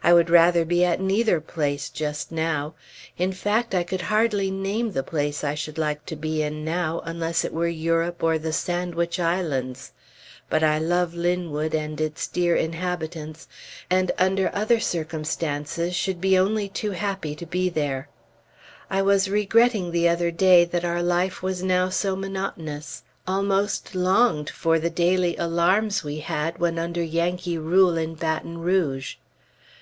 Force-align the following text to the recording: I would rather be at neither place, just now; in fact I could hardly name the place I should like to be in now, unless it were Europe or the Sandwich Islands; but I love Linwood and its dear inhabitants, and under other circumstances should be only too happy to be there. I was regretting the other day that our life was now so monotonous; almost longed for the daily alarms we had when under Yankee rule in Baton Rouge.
I 0.00 0.12
would 0.14 0.30
rather 0.30 0.64
be 0.64 0.84
at 0.84 1.00
neither 1.00 1.40
place, 1.40 1.90
just 1.90 2.30
now; 2.30 2.74
in 3.18 3.32
fact 3.32 3.74
I 3.74 3.82
could 3.82 4.02
hardly 4.02 4.48
name 4.48 4.92
the 4.92 5.02
place 5.02 5.42
I 5.42 5.56
should 5.56 5.76
like 5.76 6.06
to 6.06 6.14
be 6.14 6.40
in 6.40 6.64
now, 6.64 7.02
unless 7.04 7.44
it 7.44 7.52
were 7.52 7.66
Europe 7.66 8.22
or 8.22 8.38
the 8.38 8.52
Sandwich 8.52 9.18
Islands; 9.18 9.90
but 10.48 10.62
I 10.62 10.78
love 10.78 11.14
Linwood 11.14 11.74
and 11.74 12.00
its 12.00 12.28
dear 12.28 12.54
inhabitants, 12.54 13.48
and 13.90 14.12
under 14.18 14.52
other 14.54 14.78
circumstances 14.78 15.96
should 15.96 16.20
be 16.20 16.38
only 16.38 16.68
too 16.68 16.92
happy 16.92 17.34
to 17.34 17.44
be 17.44 17.68
there. 17.68 18.08
I 18.88 19.02
was 19.02 19.28
regretting 19.28 19.90
the 19.90 20.08
other 20.08 20.30
day 20.30 20.64
that 20.64 20.84
our 20.84 21.02
life 21.02 21.42
was 21.42 21.64
now 21.64 21.88
so 21.88 22.14
monotonous; 22.14 23.02
almost 23.26 23.96
longed 23.96 24.48
for 24.48 24.78
the 24.78 24.90
daily 24.90 25.36
alarms 25.36 26.04
we 26.04 26.20
had 26.20 26.58
when 26.58 26.78
under 26.78 27.02
Yankee 27.02 27.58
rule 27.58 27.98
in 27.98 28.14
Baton 28.14 28.58
Rouge. 28.58 29.16